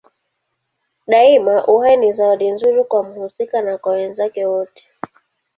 [1.07, 4.89] Daima uhai ni zawadi nzuri kwa mhusika na kwa wenzake wote.